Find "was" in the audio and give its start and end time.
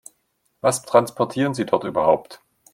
0.61-0.81